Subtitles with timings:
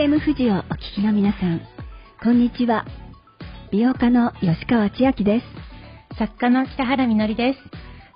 [0.00, 1.60] FM 富士をお聞きの皆さん、
[2.22, 2.86] こんにちは。
[3.70, 6.16] 美容家の吉川千秋です。
[6.16, 7.58] 作家の北原みのりです。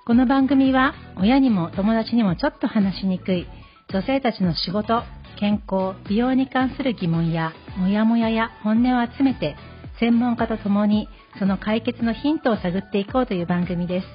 [0.06, 3.46] この番組は親にも友達にもちょっと話しにくい
[3.90, 5.02] 女性たちの仕事、
[5.38, 9.54] 健康、美容に関する疑問やモヤモヤや本音を集めて
[10.00, 11.06] 専門家と共に
[11.38, 14.06] その解決のヒントを探っていこうという番組です。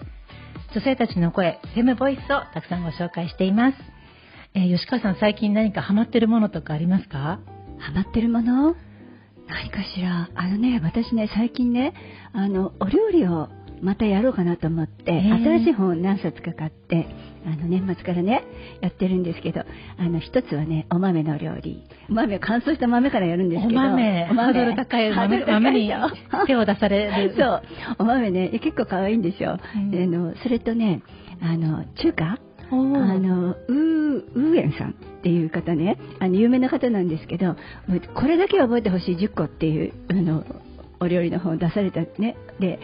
[0.73, 3.77] 女性たちの声、フェムボイスをたくさんご紹介しています。
[4.55, 7.39] えー吉川さん最近何かハマってるものとかありますか？
[7.79, 8.75] ハマってるもの？
[9.47, 10.29] 何かしら？
[10.35, 11.93] あのね、私ね、最近ね、
[12.33, 13.49] あの、お料理を
[13.81, 17.07] またやろうかなと思って、新しい本を何冊か買って、
[17.45, 18.43] あの、年末からね、
[18.81, 19.61] やってるんですけど、
[19.97, 21.83] あの、一つはね、お豆の料理。
[22.09, 23.79] お豆を乾燥した豆からやるんですおけど。
[23.79, 27.33] 豆、ハードル高い豆ハードル高い豆にでしょ手を出される。
[27.35, 27.61] そう。
[27.99, 29.57] お豆ね、結構可愛いんですよ。
[29.75, 31.01] うんであの、それとね、
[31.41, 32.37] あの、中華？
[32.71, 37.55] あの、ウー、ウーエンさんっていう方ね、あの、有名な方なんですけど、
[38.13, 39.15] これだけは覚えてほしい。
[39.15, 40.43] 10個っていう、あの、
[40.99, 42.35] お料理の本を出されたね。
[42.59, 42.79] で、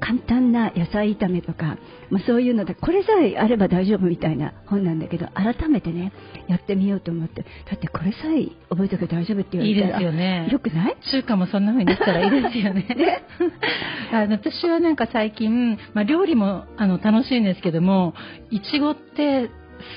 [0.00, 1.76] 簡単な野菜炒めとか、
[2.10, 6.12] まあ、そういうので、これさえあれば大丈夫みたいな本なんだけど、改めてね、
[6.48, 10.48] やってみようと思って、だってこれさえ覚えておけば大丈夫って言わいいれたら、ですよね。
[10.50, 10.96] よくない？
[11.12, 12.86] 中華もそんな風になったらいいですよね。
[14.12, 18.14] あの私はなんか最近、まあ、料理もあの楽しいんですけども、
[18.50, 19.50] いちごって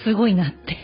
[0.05, 0.73] すごいなって。
[0.73, 0.75] い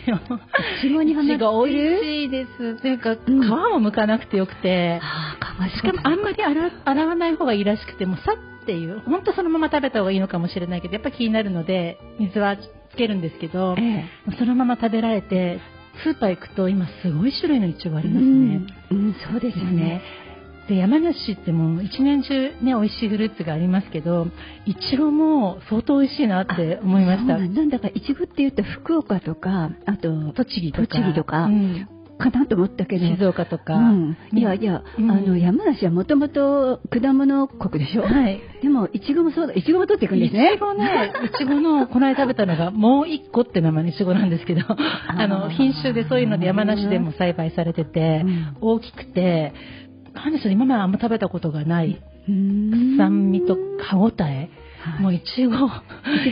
[0.82, 1.50] ちごにハマってる？
[1.66, 2.74] 美味しいです。
[2.84, 12.60] なんか皮うんも剥かなくてよくて、ああ、かわいしかもあんまり洗洗わない方がいいらしくて、もうさっていう、本当そのまま食べた方がいいのかもしれないけど、やっぱ気になるので、水はつ
[12.96, 14.36] けるんですけど、ええ。
[14.38, 15.60] そのまま食べられて、
[16.04, 18.66] スーパー行くと今すごい種類のいちごありますね。
[18.90, 20.02] うん、うん、そうですよね。
[20.68, 24.28] で山梨ってもう一年中ね美味しいフルーツがありますけど
[24.66, 27.38] いちごも相当美味しいなって思いました。
[27.38, 30.86] そうなんなんだかいちごって言うと福岡とかあと栃木とか。
[30.86, 31.44] 栃木とか。
[31.44, 31.88] うん
[32.20, 33.06] かなと思ったけど。
[33.06, 35.10] 静岡とか、うん、いやいや、うん。
[35.10, 38.40] あの山梨はもともと果物国でしょ、はい。
[38.62, 39.54] でもいちごもそうだ。
[39.54, 40.52] いちごも取っていくんいですね。
[40.56, 48.56] ちごね、いちご の、この間食べたのが、もう一個って名前のいちごなんですけど、あの、品種でそういうので山梨でも栽培されてて、うん。
[48.60, 49.52] 大きくて、
[50.14, 52.96] なんでしょう、今まであんま食べたことがない、うん。
[52.98, 55.66] 酸味と歯ごたえ、はいもういちご、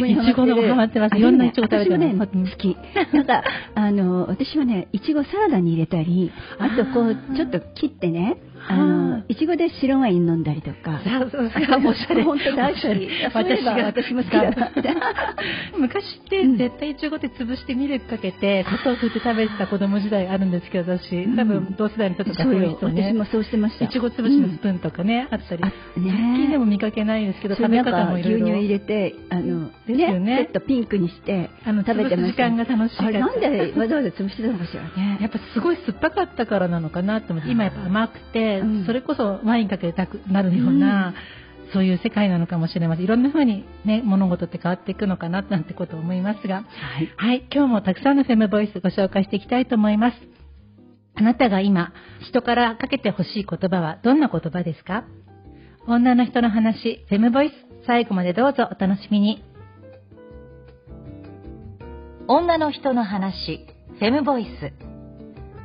[0.06, 1.16] いちごのハマってます。
[1.16, 2.30] いろんないちご食べて私もね、ます。
[2.32, 2.76] 好き。
[3.12, 3.42] なんか、
[3.74, 8.38] あの、私はね、いちごサラダに入れたり、あとこうちょっと切ってね、
[8.68, 11.00] あはのい、いちごで白ワイン飲んだりとか。
[11.04, 12.22] そうそうそうおしゃれ。
[12.22, 12.80] 本当大好き。
[12.80, 14.72] おしゃれそういえば私も好きだな。
[15.78, 23.84] 昔って絶対いちごって潰してミルクかけて砂糖振って食べてた子供時代あるんですけど私うん多分同世代の人とかそういう人ね私もそうしてました。
[23.84, 32.44] いちご潰しのスプーンとかね、あったりあ最ね近でも見かけないですけど食べ方もいろいろ牛乳入れて、あの、ねちょっとピンクにしてあの食べてました。
[32.44, 35.18] 潰す時間が楽しいなんでわざわざ潰してたのかしらね。
[35.20, 41.14] やっぱすごい酸っぱかったからなのかなって思って今やっぱ甘くて、うんそれこそワインかけたくなるような、
[41.72, 47.12] そういう世界なのかもしれませんいろんな風にね物事って変わっていくのかななんてことを思いますがはい。
[47.16, 50.16] はい、今日もたくさんのフェムボイスご紹介していきたいと思います。
[51.14, 51.92] あなたが今、
[52.28, 55.04] 人からかけてほしい言葉はどんな言葉ですか？
[55.86, 57.52] 女の人の話、フェムボイス、
[57.86, 59.42] 最後までどうぞお楽しみに。
[62.28, 63.66] 女の人の話、
[63.98, 64.72] フェムボイス。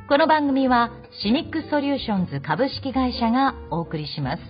[0.06, 0.90] この番組は
[1.22, 4.42] シニックソリューションズ株式会社がお送りします。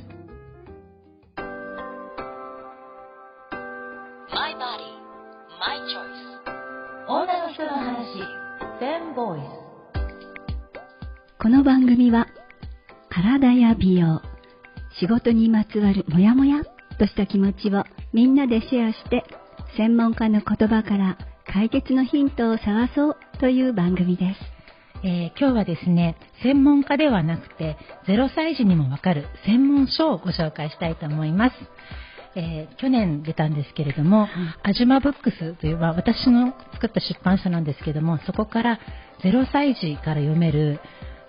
[4.35, 4.59] My body,
[5.61, 6.35] my choice.
[7.09, 8.19] 女の人の話、
[8.81, 9.43] フェムボイス。
[11.41, 12.27] この番組は
[13.09, 14.23] 体や美容
[14.99, 16.65] 仕事にまつわるモヤモヤっ
[16.99, 19.23] とした気持ちをみんなでシェアして
[19.77, 21.17] 専門家の言葉から
[21.47, 24.54] 解決のヒントを探そうという番組です
[25.07, 27.77] えー今日はですね、専門家ではなくて、
[28.09, 31.57] 0歳児にもわかる専門書をご紹介したいと思います。
[32.37, 34.29] えー去年出たんですけれども、
[34.63, 38.81] アジュマブックスという、まあ、私の作った出版社なんですけども、そこから
[39.23, 40.81] 0歳児から読める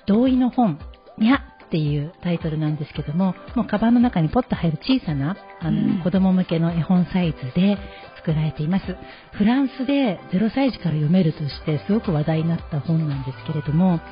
[0.08, 0.80] 同意の本、
[1.18, 1.44] にゃ
[1.76, 7.78] っていうタイトルなんですけども、もうカバンの中にポッと入る小さなあの、うん子供向けの絵本サイズで
[8.18, 8.86] 作られています。
[9.34, 14.06] フランスで0歳児から読めるとしてすごく話題になった本なんですけれども、か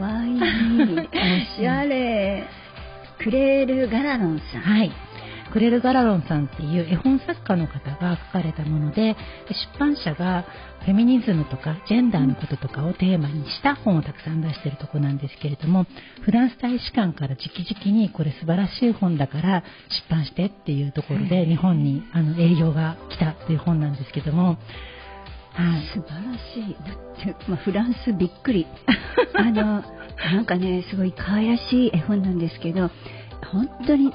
[0.00, 2.44] わい いおしゃれ
[3.18, 4.90] クレール・ガラロンさんはい。
[5.52, 9.16] クレル・ガラロンさんっていう絵本作家の方が書かれたもので、で
[9.74, 10.46] 出版社が
[10.84, 15.86] フェミニズムとかジェンダーのこととかをテーマにした本をたくさん出しているところなんですけれども、
[16.22, 19.62] フランス大使館から直々にこれ素晴らしい本だから
[20.08, 24.56] 出版してっていうところで日本にあの営業が来たっていう本なんですけども、
[25.52, 26.74] はい、素晴らしい。
[26.74, 28.66] だって、まあ、フランスびっくり。
[29.36, 29.82] あの、
[30.32, 32.90] なんかね、すごい可愛らしい絵本なんですけど、
[33.50, 34.12] 本当に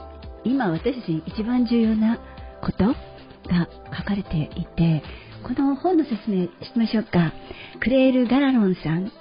[0.47, 2.19] 今私たちに一番重要な
[2.61, 3.67] ことが
[3.97, 5.03] 書かれていて、
[5.43, 7.33] この本の説明しましょうか。
[7.79, 9.11] クレール・ガラロンさんが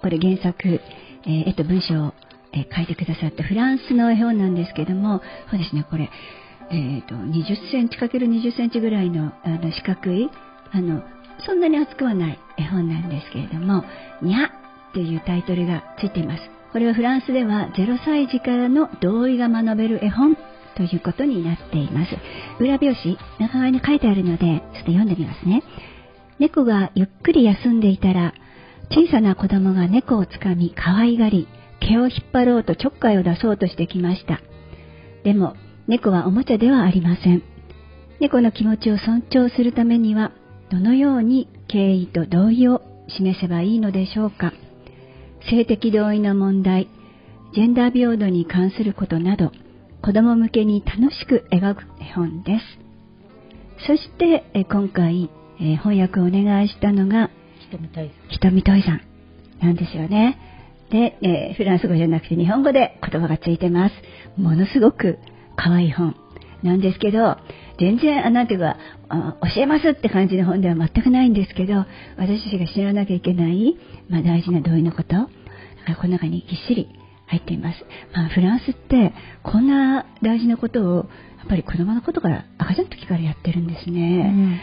[0.00, 0.80] これ原作、
[1.26, 2.14] えー、と文章を、
[2.52, 5.20] えー、書いてくださったフランスの絵本なんですけども、
[5.50, 6.10] そうですね、これ、
[6.70, 10.30] えーと、20センチ ×20 センチぐらいのあの四角い
[10.72, 11.02] あの
[11.44, 13.84] そんなに厚くはない絵本なんですけれども
[14.22, 14.50] 「にゃ」
[14.94, 16.42] というタイトルがついています
[16.72, 20.36] これはフランスでは0歳児からの同意が学べる絵本
[20.76, 22.16] ということになっています。
[22.60, 25.62] 裏表紙中側に書いてあるのでちょっと読んでみますね。
[26.38, 28.34] 猫がゆっくり休んでいたら
[28.90, 31.48] 小さな子供が猫をつかみ可愛がり
[31.80, 34.40] 毛を引っ張ろうとちょっかいを出そうとしてきました。
[35.24, 35.56] でも
[35.88, 37.42] 猫はおもちゃではありません。
[38.20, 40.32] 猫の気持ちを尊重するためには
[40.70, 44.52] どのように敬意と同意を示せばいいのでしょうか。
[45.48, 46.88] 性的同意の問題
[47.54, 49.52] ジェンダー平等に関することなど
[50.06, 53.86] 子供向けに楽しく描く絵本です。
[53.88, 57.76] そして今回翻訳をお願いしたのがひ
[58.38, 59.00] とみといさん
[59.60, 60.38] なんですよね。
[60.92, 63.94] で、えー、フランス語じゃなくて日本語で言葉がついてます。
[64.40, 65.18] ものすごく
[65.56, 66.14] 可愛い本
[66.62, 67.36] なんですけど
[67.80, 68.76] 全然、なんていうか、
[69.56, 71.84] 教えますって感じの本では全くないんですけど、
[72.16, 73.76] 私たちが知らなきゃいけない、
[74.08, 75.28] まあ、大事な同意のこと、
[75.86, 76.88] がこの中にぎっしり
[77.26, 77.84] 入っています。
[78.14, 79.12] まあ、フランスって、
[79.42, 80.96] こんな大事なことを、
[81.38, 84.00] やっぱり子供のことから、赤ちゃんの時からやってるんですね。
[84.00, 84.60] うん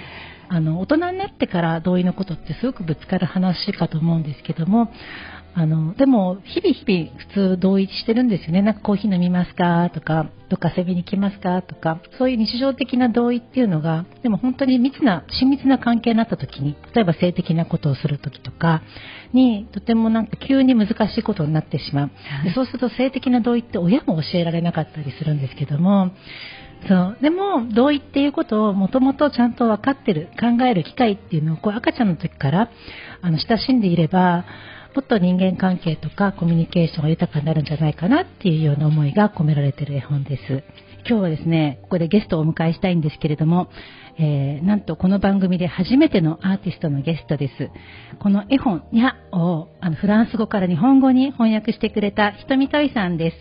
[0.49, 4.91] あの大人になってから同意のことってすごくぶつかる話かと思うんですけども
[5.55, 8.63] あの、でも、日々日々普通同意してるんですよね。
[8.63, 9.91] なんかコーヒー飲みますか？
[9.93, 11.61] とか、どっか遊びに来ますか？
[11.61, 18.81] とか、そういう日常的な同意っていうのが、でも本当に密な、親密な関係になった時に、例えば性的なことをする時とか
[19.31, 22.11] に、とてもなんか急に難しいことになってしまう。
[22.43, 26.11] でそうすると性的な同意って親も教えられなかったりするんですけども、
[26.87, 32.69] そうでも同意っていうことをもともとちゃんと分かってる考える機会っていうのをこう赤ちゃんの時から
[33.21, 34.45] あの親しんでいれば
[34.95, 40.63] もっと人間関係とかコミュニケーションが豊かになるんじゃないかなっていうような思いが込められている絵本です。
[41.07, 43.69] 今日はですね、ここでゲストをお迎えしたいんですけれども、
[44.17, 47.69] えー、なんとこの番組で初めてのアーティストのゲストです。
[48.19, 53.37] この絵本、にゃをあのフランス語から日本語に翻訳してくれたひとみといさんです。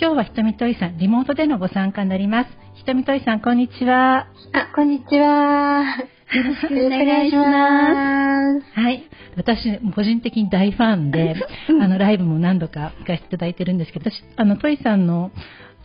[0.00, 2.50] 今日はひとみといさん、リモートでのご参加になります。
[2.74, 4.28] ひとみといさん、こんにちは。
[4.52, 6.17] あ、こんにちは。
[6.30, 8.80] よろしくお願いします。
[8.80, 9.08] はい。
[9.36, 11.34] 私、個人的に大ファンで、
[11.80, 15.30] あの、ライブも何度か行かせていただいてるんですけど、私、あの、トイさんの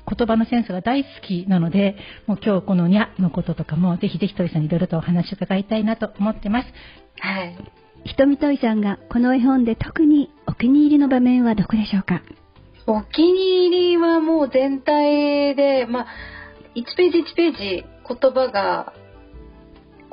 [0.06, 1.96] 言葉のセンスが大好きなので、
[2.28, 6.68] もう今日このにゃのこととかも、ぜひぜひトイさんにいろいろとお話を伺いたいなと思ってます。
[7.20, 7.56] はい。
[8.04, 12.22] ひとみといさんがこの絵本で特にお気に入りの場面はどこでしょうか？
[12.86, 16.08] お気に入りはもう全体で、まあ、
[16.76, 18.92] 1ページ1ページ言葉が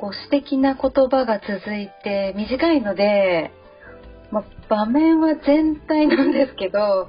[0.01, 3.51] こう素敵な言葉が続いて短いので、
[4.31, 7.07] まあ、場面は全体なんですけど、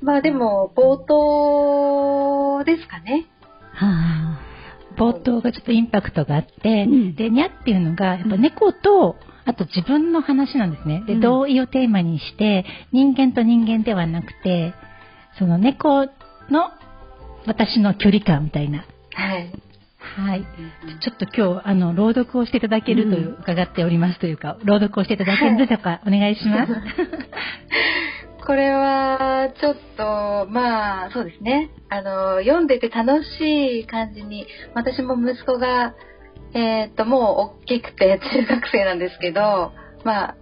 [0.00, 3.26] まあでも冒頭ですかね。
[3.74, 4.40] はあ、
[4.96, 11.02] 冒頭がちょっとインパクトがあって、うん、で、にゃっていうのが、やっぱ猫と、あと自分の話なんですね。
[11.08, 14.74] で、同意をテーマにして、人間と人間ではなくて、
[15.38, 16.06] その猫
[16.50, 16.70] の
[17.46, 18.84] 私の距離感みたいな。
[19.14, 19.67] はい。
[20.16, 20.46] はい。
[21.00, 26.72] ちょっと今日、あの、朗読をしていただけるという、伺っておりますというか、朗読をしていただけるでしょうか、お願いします。
[28.44, 31.70] これは、ちょっと、まあ、そうですね。
[31.90, 35.94] あの、読んでて楽しい感じに、私も息子が、
[36.54, 39.72] えっ、と、もう大きくて中学生なんですけど、
[40.04, 40.36] まあ、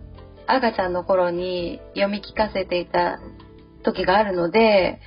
[0.47, 3.19] 赤ちゃんの頃に読み聞かせていた
[3.83, 5.01] 時があるので、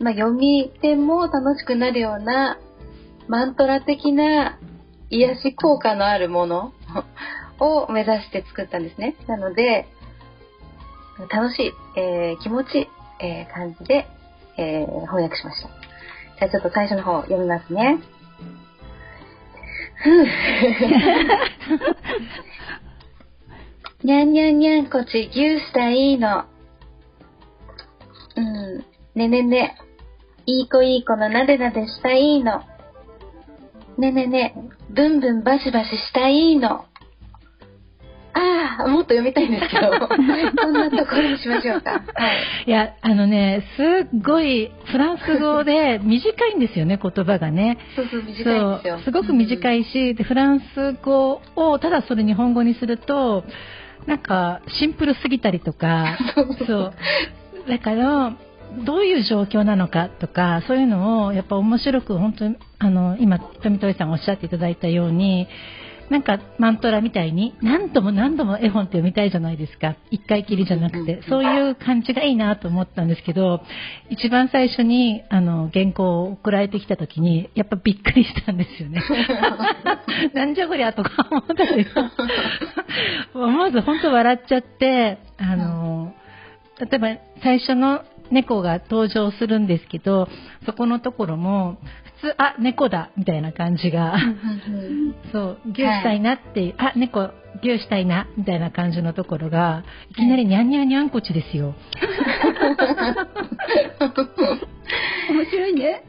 [0.00, 2.58] まあ、読みても楽しくなるような
[3.28, 4.58] マントラ的な
[5.10, 6.72] 癒し効果のあるもの
[7.60, 9.14] を目指して作ったんですね。
[9.26, 9.86] なので、
[11.30, 12.88] 楽しい、えー、気持ちいい、
[13.20, 14.06] えー、感じで、
[14.56, 15.68] えー、翻訳しました。
[15.68, 17.98] じゃあちょっと最初の方読みますね。
[19.96, 20.26] ふぅ。
[24.04, 26.44] にゃんにゃんにゃんこちぎゅうしたいいの。
[28.36, 28.84] うん。
[29.16, 29.76] ねねね。
[30.46, 32.62] いい子いい子のなでなでしたいいの。
[33.98, 34.54] ねねね、
[34.90, 36.84] ブンブンバシバシしたいの。
[38.32, 39.90] あああ、もっと読みたいんですけど、
[40.62, 41.90] そんなところにしましょうか。
[41.90, 42.04] はい。
[42.66, 47.78] いや、あのね、すっごいフランス語で短いんですよね、言葉がね。
[47.96, 48.98] そうそう、短いんですよ。
[48.98, 53.44] すごく短いし、でフランス語をただそれ日本語にすると、
[54.06, 56.16] なんかシンプルすぎたりとか、
[56.66, 56.94] そう。
[57.68, 58.32] だから、
[58.84, 65.48] どういう状況なのかとか、そういうのをやっぱ面白く本当に、あの、今、富戸さんがおっしゃっていただいたように、
[66.10, 69.96] なんかマントラみたいに何度も何度も絵本って読みたいじゃないですか。
[70.10, 71.22] 一回きりじゃなくて。
[71.28, 73.60] そういう感じがいいなと思ったんですけど、
[74.08, 79.02] 一番最初にあの原稿を送られてきた時に、やっぱびっくりしたんですよね。
[80.32, 86.14] なんじゃこりゃとか思ったけど、思わず本当笑っちゃって、あの、
[86.80, 87.08] 例えば
[87.42, 90.28] 最初の猫が登場するんですけど、
[90.66, 91.78] そこのところも、
[92.20, 94.16] 普通、あ、猫だみたいな感じが、
[95.32, 97.30] そう、牛したいなっていう、あ、猫、
[97.62, 101.74] 牛したいなみたいな感じのところが、いきなりにゃんにゃんにゃんこちですよ。
[105.30, 106.02] 面白いね。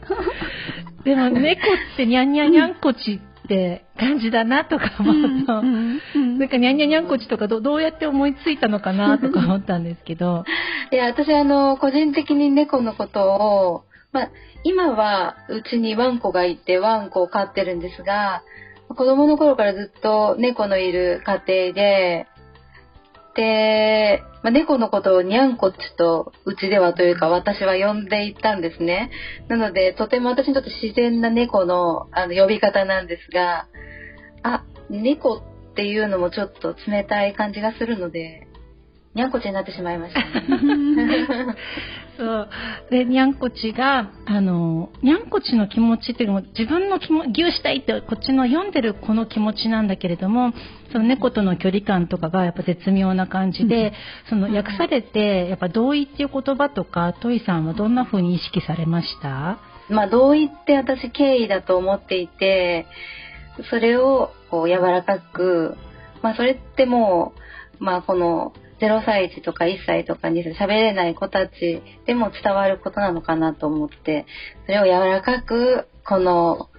[1.03, 10.45] でも猫ってにゃんにゃんにゃんこちって感じだなとか思うと、なんかにゃんにゃんにゃんこちとかどどうやって思いついたのかなとか思ったんですけど、
[10.93, 14.29] いや、私、あの、個人的に猫のことを、まあ、
[14.63, 18.43] 今はうちにワンコがいて、ワンコを飼ってるんですが、
[18.89, 22.27] 子供の頃からずっと猫のいる家庭で、
[23.39, 29.11] で、まあ、猫のことをにゃんこっちとうちではというか私は呼んでいったんですね。
[29.47, 33.67] なので、とても私にとって自然な猫のあの呼び方なんですが、
[34.43, 35.35] あ、猫
[35.71, 38.45] っていうのもちょっと冷たい感じがするので、
[39.15, 41.55] にゃんこちになってしまいましたね。
[42.19, 42.49] そう。
[42.91, 50.51] で、にゃんこちが、あの、にゃんこちの気持ちっていうのも、自分の気持牛したいって、こっちの読んでる子の気持ちなんだけれども、
[50.91, 53.93] その猫との距離感とかがやっぱ絶妙な感じで、
[54.29, 59.59] その訳されて、やっぱ同意っていう言葉とか、トイさんはどんな風に意識されました？
[59.89, 62.85] まあ、同意って私敬意だと思っていて、
[63.69, 65.77] それをこう柔らかく、
[66.21, 67.33] まあ、それっても
[67.79, 74.25] う、まあ、この0歳児とか1歳とかに喋れない子たちでも伝わることなのかなと思って、
[74.65, 76.69] それを柔らかく、この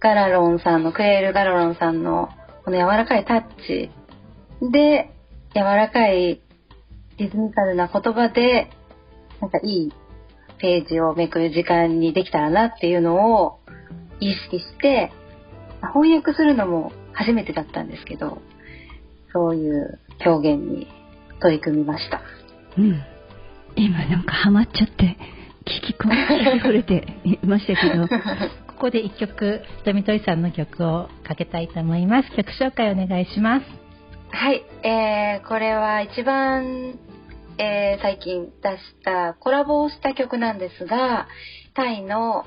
[0.00, 2.28] ガラロンさんの、クレール・ガラロンさんの
[2.64, 3.90] この柔らかいタッチ
[4.72, 5.10] で、
[5.54, 6.40] 柔らかい
[7.18, 8.70] リズミカルな言葉で、
[9.40, 9.92] なんかいい
[10.58, 13.60] ページをめくる時間にできたらなっていうのを
[14.20, 15.12] 意識して、
[15.92, 18.40] 翻訳するのも初めてだったんですけど、
[19.32, 20.88] そういう表現に
[21.44, 22.22] 取り組みました。
[22.78, 23.02] うん。
[23.76, 25.18] 今なんかハマっちゃって、
[25.66, 28.08] 聞き込み惚れていましたけど、
[28.66, 32.30] ここで一曲、富戸井さんの曲をかけたいと思います。
[32.32, 33.66] 曲紹介お願いします。
[34.30, 36.98] はい、えー、これは一番、
[37.58, 41.28] えー最近出したコラボをした曲なんですが、
[41.74, 42.46] タイの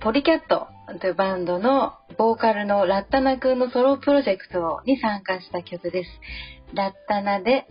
[0.00, 0.68] ポリキャット
[1.00, 6.10] というバンドのボーカルのラッタナ君のソロプロジェクトに参加した曲です。
[6.74, 7.66] ラッタナで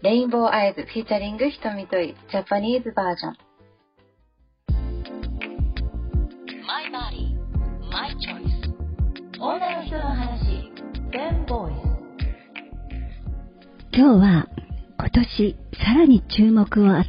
[0.00, 3.36] レインボーアイズフィーチャリングひとみといジャパニーズバージョン。
[6.64, 7.34] My body,
[7.90, 8.68] my choice.
[9.40, 10.70] 女の人の話、
[11.10, 11.72] Ben Boys。
[13.92, 14.46] 今日は
[15.00, 16.66] 今年さらに注目を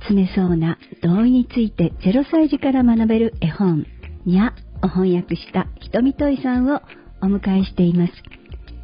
[0.07, 3.85] 集めそうな同意について0歳児から学べる絵本
[4.25, 6.81] にゃを翻訳したひとみといさんを
[7.21, 8.13] お迎えしています。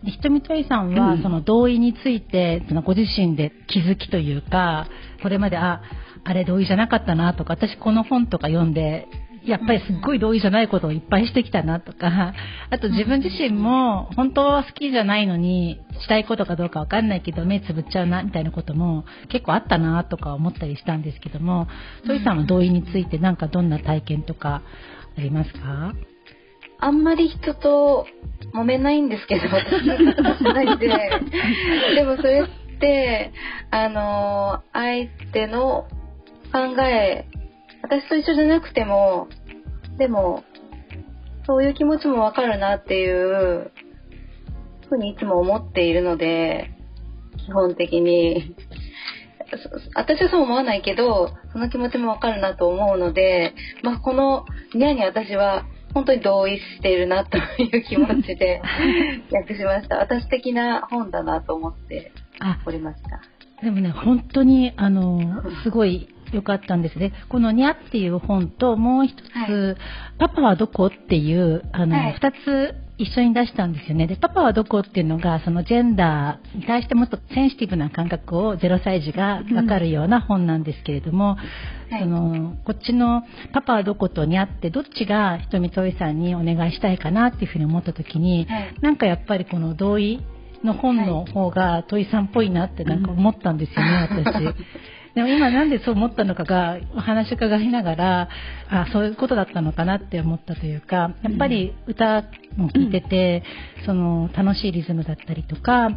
[0.05, 1.23] でひといさんは、うん。
[1.23, 4.87] その同意についてそのご自身で気づきというか
[5.21, 5.81] これまであ
[6.23, 9.07] あれ同意じゃなかったなとか私この本とか読んで
[9.45, 12.33] やっぱりすっごい同意じゃないことをいっぱいしてきたなとか
[12.71, 21.67] あと自分自身も本当は好きじゃないのにしたいことかどうかわかんないけど目つぶっちゃうなみたいなことも結構あったなとか思ったりしたんですけども
[22.07, 24.63] といさんは同意についてなんかどんな体験とか
[25.15, 25.93] ありますか？
[26.85, 28.05] あんまり人と
[28.53, 30.87] 揉めないんですけど、私のないんで。
[31.95, 33.33] でもそれって、
[33.71, 35.87] あの、相手の
[36.53, 37.25] 考え、
[37.81, 39.29] 私と一緒じゃなくても、
[39.97, 40.43] でも、
[41.47, 43.71] そういう気持ちもわかるなっていう
[44.87, 46.69] ふうにいつも思っているので、
[47.47, 48.55] 基本的に。
[49.57, 55.65] そ私はそう思わないけど、その気持ちもわかるなと思うので、まあ、このニャに私は
[55.95, 58.61] 本当に同意しているなという気持ちで
[59.31, 59.97] 訳しました。
[59.97, 63.21] 私的な本だなと思ってあおりました。
[63.63, 67.13] でもね、本当に、あの、すごい良かったんですね。
[67.29, 69.75] このにゃっていう本と、もう一つ、はい
[70.19, 70.87] パパはどこ？
[70.87, 74.07] っていう、あの、はい二つ一緒に出したんですよね。
[74.07, 83.23] で、パパはどこっていうのが、そのジェンダーに対してもっとセンシティブな感覚を0歳児がわかるような本なんですけれども、はいその、こっちの
[83.53, 90.21] パパはどことにあって、どっちがひとみといさんにお願いしたいかなっていうふうに思った時に、はいなんかやっぱりこの同意
[90.63, 94.55] の本の方がトイさんっぽいなってなんか思ったんですよね、 私。
[95.15, 98.29] でも今なんでそう思ったのかがお話を伺いながら
[98.69, 102.23] あそういうことだったのかなって思ったというかやっぱり歌
[102.57, 103.43] も聴いてて、
[103.85, 105.89] その楽しいリズムだったりとか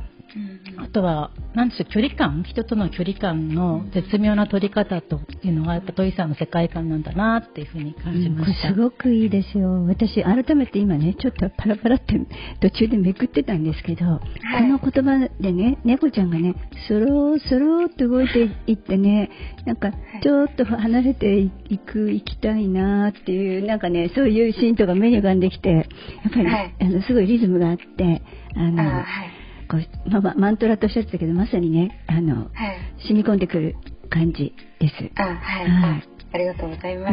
[0.78, 8.68] あとは何でしょう距離感人との距離感の絶妙な取り方というのがやっぱトイさんの世界観なんだなっていうふうに感じました。
[8.68, 9.84] これすごくいいですよ。
[9.86, 12.14] 私、改めて今ね、ちょっとパラパラって
[12.60, 14.20] 途中でめくってたんですけど、こ
[14.60, 16.54] の言葉でね、猫ちゃんがね、
[16.86, 19.30] スロースローっと動いていってね、
[19.64, 19.92] なんか、
[20.22, 25.84] ちょっと離れていく、行きたいなっていう、なんかね、そういうシーンとか目に浮かんできて、やっ
[26.32, 26.74] ぱり、はい。
[26.80, 28.22] あの、すごいリズムがあって、
[28.54, 29.37] あの、あはい
[29.68, 32.48] こうまあまあマントラとおっしゃってたけど、まさにね、あの、はい
[33.06, 33.76] 染み込んでくる
[34.10, 34.94] 感じです。
[35.16, 37.08] あはい、はいあありがとうございま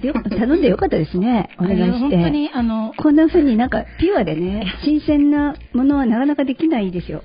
[0.00, 1.50] す、よ頼んでよかったですね。
[1.60, 2.30] お願いしあの本当て。
[2.30, 7.22] にあのこんな風になんかピュアでね、新鮮なものはなかなかできないですよ。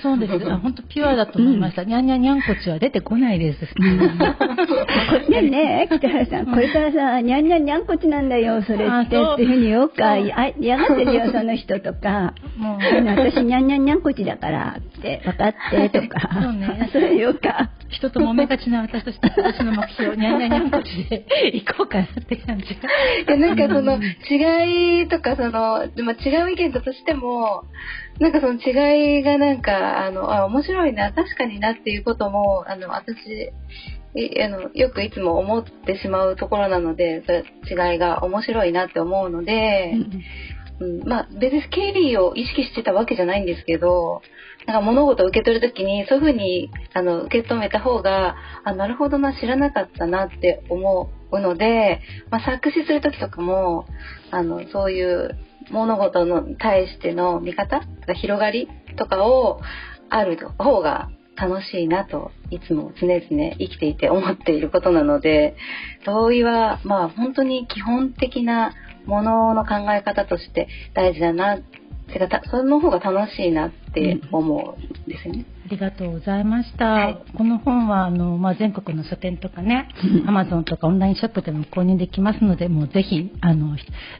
[0.00, 0.32] そうです。
[0.50, 1.84] あ本当ピュアだと思いました。
[1.84, 3.60] にゃんにゃんにゃんこちは出てこないです。
[3.60, 9.88] ねえねえ、北原さん、これからさ、にゃんにゃんにゃんこちなんだよ、それって、っていうふうに言おう。
[9.90, 16.88] か、嫌がってるよ、その人とか、私、にゃんにゃんにゃんこちだからって、分かって、とか、そうね。
[16.92, 17.70] それ言おうか。
[17.90, 21.26] 人と揉めがちな私として私の目標、にゃんにゃんにゃんこちで。
[21.52, 22.64] 行こうかなって感じ。
[22.64, 23.34] が。
[23.34, 23.98] いやなんかその
[24.30, 27.64] 違いとかその、でも違う意見だとしても
[28.22, 33.16] なんかその違いがなんかあのあ面白いな確かになっていうこともあの私
[34.14, 37.44] いあのよくいつも思ってしまうところなのでそれ
[37.92, 39.94] 違いが面白いなって思うので、
[40.78, 44.22] うん、まあ別に経理を意識してたわけじゃないんですけど
[44.68, 52.00] なんか物事を受け取るときにそういうふうにあの受け止めた方があなるほどな知らなかったなって思うので、
[52.30, 53.86] まあ、作詞するときとかも
[54.30, 55.36] あのそういう
[55.70, 59.60] 物事に対しての見方とか広がりとかを
[60.08, 65.56] ある方が楽しいなといつも常々生きていて思っていることなので
[66.04, 68.74] 同意はまあ本当に基本的な
[69.06, 71.58] ものの考え方として大事だな
[72.12, 75.46] てかその方が楽しいなって思うんですよね。
[75.64, 76.84] ありがとうございました。
[76.86, 79.88] はいこの本はあの、まあ、全国の書店とかね、
[80.22, 83.76] うんアマゾンとかオンラインショップでも購入できますので、もうぜひ、あの、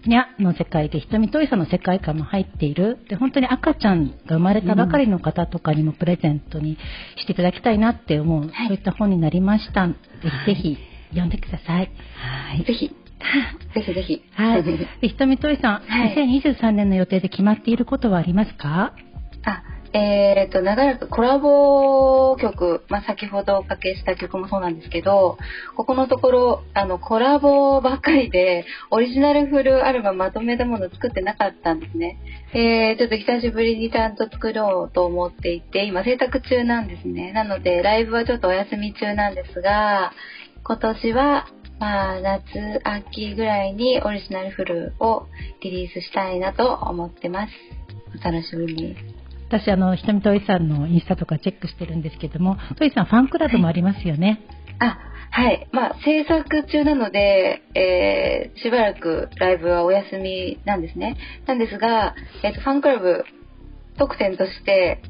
[0.07, 2.99] にゃの世界で瞳といさの世界観も入っている。
[3.09, 6.79] で、本当に赤ちゃんが生まれたばかりの方とかにもプレゼントに
[7.19, 9.89] していただきたいなって思う、はいそういった本になりました。
[9.89, 9.95] ぜ
[10.29, 10.79] はいひ、ぜひ
[11.11, 11.91] 読んでください。
[12.17, 12.65] はい。
[12.65, 12.89] ぜひ、
[13.75, 14.23] ぜひぜひ。
[14.35, 14.63] はい。
[15.01, 18.93] で、ひとみといさん、はい2023年の予定で決まっていることはありますか？
[19.45, 19.63] あ、
[19.95, 25.37] えっ、と、長らくコラボ曲、まあ、先ほどおかけした曲もそうなんですけど、
[25.77, 32.19] ここのところ、あの、コラボばっかりで、オリジナルフルアルバムまとめたもの作ってなかったんですね。
[32.55, 37.33] えー、ちょっと久しぶりにちゃんと作ろうと思っていて、今制作中なんですね。
[37.33, 40.13] なので、ライブはちょっとお休み中なんですが、
[40.65, 45.27] 今年は、まあ、夏、秋ぐらいにオリジナルフルを
[45.61, 47.53] リリースしたいなと思ってます。
[48.19, 49.22] お楽しみに。
[49.53, 54.41] 私、あの、ひとみといさんのインスタとかチェックしてるんですけども、といさんファンクラブもありますよね。
[54.79, 54.99] あ、
[55.31, 55.69] はい。
[55.73, 61.17] まあ、制作中なので、えーしばらくライブはお休みなんですね。
[61.47, 63.25] なんですが、えっ、と、ファンクラブ
[63.99, 65.03] 特典として、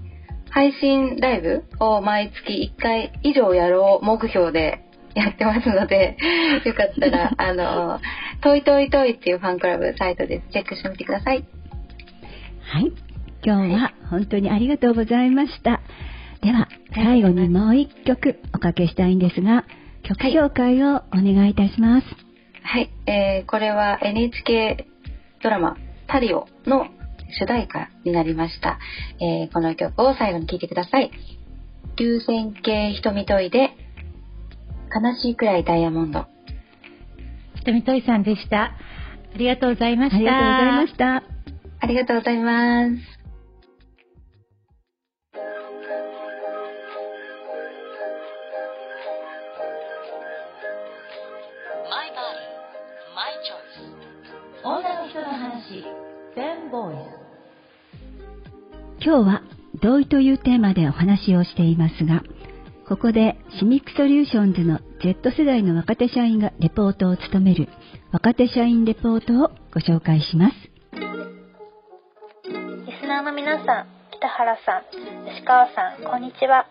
[0.51, 6.17] 配信ライブを毎月1回以上やろう目標で やってますので、
[6.65, 8.01] よかったら、あの、
[8.43, 10.49] トイトイトイっていうファンクラブサイトです。
[10.53, 11.45] チェックしてみてください。
[12.61, 12.93] はい。
[13.45, 15.81] 今日は本当にありがとうございました。
[16.43, 19.65] では、最後にもう一曲おかけしたいんですが、
[20.03, 22.07] 曲紹介をお願いいたします。
[22.63, 24.87] はい、えーこれは NHK
[25.43, 25.77] ドラマ
[26.07, 26.87] 「タリオ」の
[27.39, 28.79] 主題歌になりました、
[29.21, 31.11] えーこの曲を最後に聴いてください
[31.97, 33.73] 流線形瞳といで
[34.95, 36.27] 悲しいくらいダイヤモンド
[37.57, 38.75] ひとみといさんでした。
[39.35, 40.17] ありがとうございました。
[40.17, 41.33] ありがとうございました。
[41.81, 43.12] ありがとうございます
[59.05, 59.43] 今日は
[59.83, 62.23] 同意というテーマでお話をしていますが、
[62.89, 67.69] ここでシニックソリューションズの Z 世代の若手社員がレポートを務める
[68.13, 70.55] 若手社員レポートをご紹介します。
[70.95, 74.83] リスナーの皆さん、北原さん、
[75.27, 76.69] 吉川さん、こんにちは。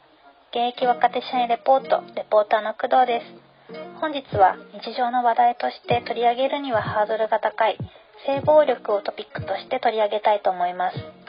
[0.51, 3.51] 現役若手社員レポート、レポーターの工藤です。
[3.99, 7.77] 本日は日常の話題として取り上げるにはハードルが高い
[8.25, 11.20] 性暴力をトピックとして取り上げたいと思います。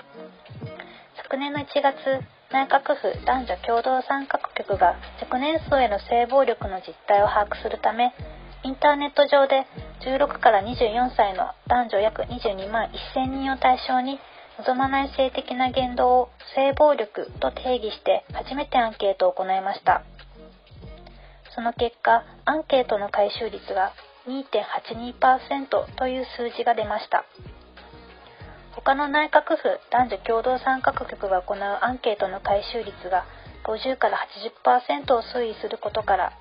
[1.32, 1.96] 昨年の1月、
[2.52, 8.12] 内閣府男女共同参画局が若年層への性暴力の実態を把握するため、
[8.64, 9.64] インターネット上で
[10.04, 14.20] 16から24歳の男女約22万1000人を対象に
[14.58, 20.02] 望まない性的な言動を性暴力と定義して初めてアンケートを行いました。
[21.54, 23.94] その結果アンケートの回収率が
[24.28, 27.24] 2.82%という数字が出ました。
[28.84, 33.24] 他の内閣府男女共同参画局が行うアンケートの回収率が
[33.62, 34.18] 50から
[34.66, 36.32] 80%を推移することから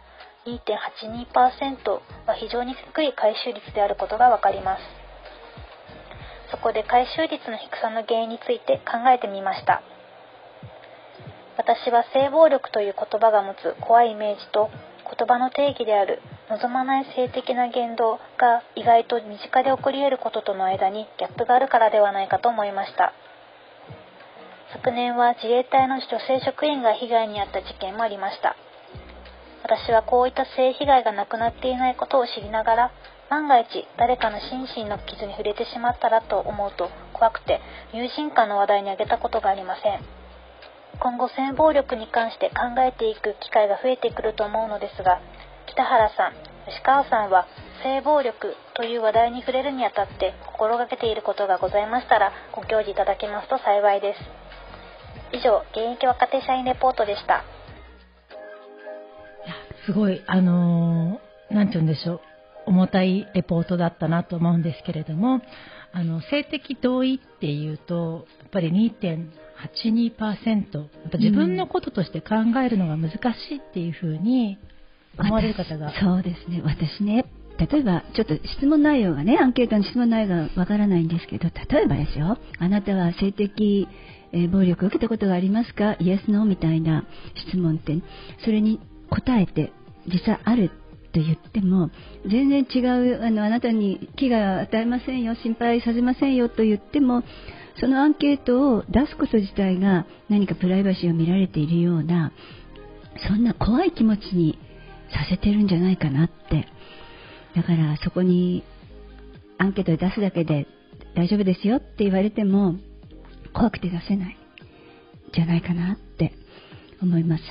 [0.47, 4.81] 2.82%は非常に低い回収率であることがわかります。
[6.49, 9.83] そこで回収率の低さの原因について考えてみました。
[11.57, 14.71] 私は性暴力という言葉が持つ怖いイメージと
[15.05, 16.19] 言葉の定義である
[16.51, 23.13] 望まない性的な言動が意外と身近で起こり得ることとの間にギャップがあるからではないかと思いました。
[24.73, 28.57] 昨年は自衛隊の女性職員が被害に遭った事件もありました。
[29.63, 32.91] 私はこういった性被害がなくなっていないことを知りながら
[33.29, 37.61] 万が一誰かの心身の傷に触れてしまったらと思うと怖くて
[37.93, 40.01] 友人間の話題に挙げたことがありません。
[40.99, 45.21] 今後性暴力に関して考えていく機会が増えてくると思うのですが
[45.73, 46.33] 北原さん
[46.65, 47.47] 吉川さんは
[47.83, 54.19] 性暴力という話題に触れるにあたって心がけていることがございましたらご教示いただけますと幸いです。
[55.33, 57.43] 以上現役若手社員レポートでした。
[59.85, 62.21] すごい、あのー、なんて言うんでしょう、
[62.67, 65.41] 重たいレポートだったなと思うんですけれども、
[65.93, 74.59] あの性的同意っていうと、やっぱり2.82%、自分のこととして考えるのが難しいっていうふうに
[75.17, 75.91] 思われる方が。
[75.99, 77.25] そうですね、私ね、
[77.57, 83.87] 例えばちょっと質問内容がね、アンケートの質問内容がわからないんですけど、例えばですよ、あなたは性的
[84.33, 85.97] え暴力を受けたことがありますか？
[85.99, 87.05] イエス・ノーみたいな
[87.49, 87.97] 質問って、
[88.45, 89.73] それに答えて
[90.07, 90.69] 実際ある
[91.11, 91.89] と言っても
[92.25, 97.23] 全然違うあのあなたに危害を与えませんよ心配させませんよと言っても
[97.81, 102.31] そのアンケートを出すこと自体が何かプライバシーを見られているような
[103.27, 104.57] そんな怖い気持ちに
[105.11, 106.67] させてるんじゃないかなって。
[107.55, 108.63] だからそこに
[109.57, 110.67] アンケートで出すだけで
[111.15, 112.75] 大丈夫ですよって言われても
[113.53, 114.37] 怖くて出せない。
[115.33, 116.33] じゃないかなって
[117.01, 117.43] 思います。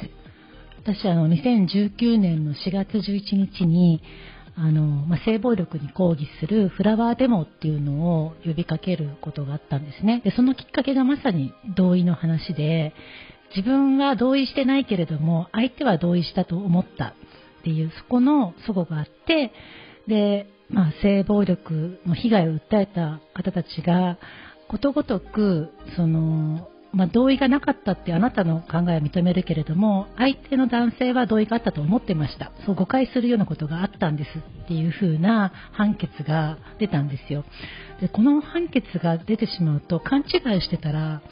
[0.83, 4.03] 私あの2019年の4月11日に
[4.57, 10.20] あの、ま、性暴力に抗議するフラワーデモっていうのを呼びかけることがあったんですね。
[10.25, 12.94] でそのきっかけがまさに同意の話で
[13.55, 17.14] 自分は同意してないけれども相手は同意したと思った。
[17.61, 19.53] っていうそこの祖母があって
[20.09, 24.18] で、まあ、性暴力の被害を訴えた方たちが
[24.68, 32.53] ことごとくそのまあ、同意がなかったってあなたの考えは認めるけれども相手の男性は同意があったと思ってました。
[32.66, 34.29] そう誤解するようなことがあったんです
[34.64, 37.44] っていう風な判決が出たんですよ。
[38.01, 41.23] でこの判決が出てしまうと勘違いしてたら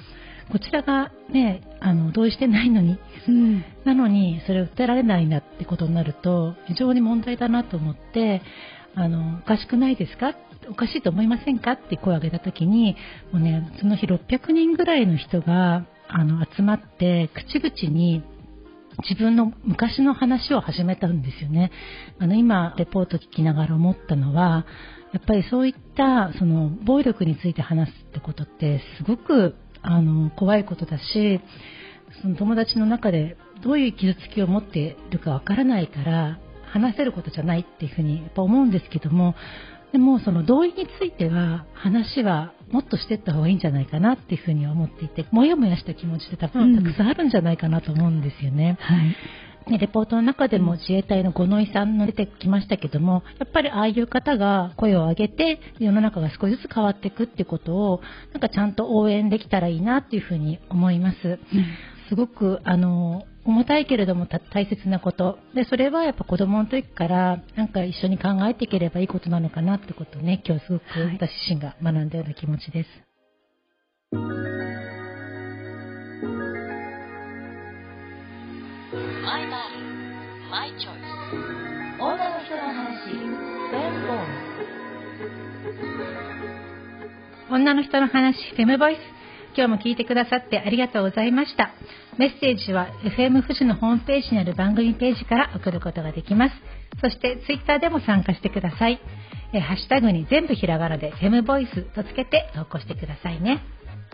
[0.50, 8.42] こちらがねあの同意してないのに、うん、なのにそれを訴えられないんだってことになると非常に問題だなと思って
[8.94, 10.34] あのおかしくないですか？
[10.70, 11.72] おかしいと思いませんか？
[11.72, 12.96] って声を上げた時に
[13.32, 18.24] もう、ね、その日600人ぐらいの人があの集まって口々に
[19.08, 21.70] 自分の昔の話を始めたんですよね。
[22.18, 24.66] あの今、レポート聞きながら思ったのは、
[25.12, 31.40] やっぱりそういったその暴力について話すってことってすごくあの怖いことだし、
[32.22, 36.38] その友達の中でどういう傷つきを持っているかわからないから
[36.72, 39.34] 話せることじゃないっていうふうにやっぱ思うんですけども
[39.92, 48.78] でもその同意については話はもっとしていった方がいいんじゃないかなっていうふうに思っていてもやもやした気持ちって多分たくさんあるんじゃないかなと思うんですよね。
[48.78, 49.16] うんはい
[49.76, 58.00] レポートの中でも自衛隊の五ノ井さんの出てきましたけども、やっぱりああいう方が声を上げて、世の中が少しずつ変わっていくっていうことを、
[58.32, 61.16] なんかちゃんと応援できたらいいなっていうふうに思います。
[61.26, 61.38] うん、
[62.08, 72.88] すごく、あの、重たいけれども大切なことでそれはやっぱ子供の時からなんか一緒に考えていければいいことなのかなってことをね今日すごく私自身が学んだような気持ちです。
[78.90, 80.96] マイバディマイチョイス
[82.00, 84.16] 女の人の話フェムボイ
[87.48, 88.98] ス女の人の話フェムボイス
[89.54, 91.74] 今日も聞いてくださってありがとうございました。
[92.16, 96.54] メッセージは FM 富士のホームページにある番組ページから送ることができます。
[97.02, 99.00] そしてツイッターでも参加してください。
[99.52, 103.60] えハッシュタグに全部ひらがなで FM ボイスとつけて投稿してくださいね。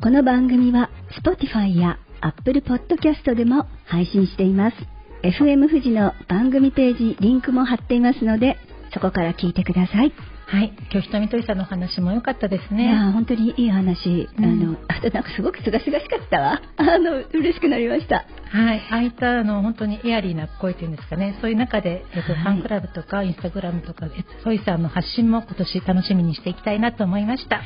[0.02, 0.90] この番組は
[1.24, 4.76] Spotify や Apple Podcast でも配信しています。
[5.22, 8.58] FM 富士の番組ページリンクも貼っていますので、
[8.92, 10.12] そこから聞いてください。
[10.46, 10.72] はい。
[10.90, 12.84] 今日、ひとみとりさんのお話も良かったですね。
[12.84, 27.62] いやー本当にいい話、うんあのあとなんかすごくすがすがしかったわ あの嬉しくなりましたはい、ああいったあの本当にエアリーな声というんですかね、そういう中で、えっとはいファンクラブとかインスタグラムとか、えっとソイさんの発信も今年楽しみにしていきたいなと思いました。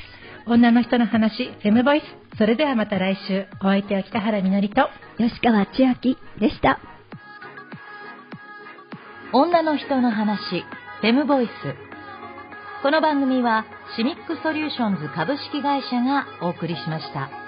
[0.47, 2.39] 女の人の話、フェムボイス。
[2.39, 4.89] それではまた来週、お相手は北原みのりと、
[5.19, 6.79] 吉川千秋でした
[9.33, 10.65] 女の人の話、
[11.03, 11.88] フェムボイス。
[12.81, 13.65] この番組は
[13.97, 17.48] シミックソリューションズ株式会社がお送りしました。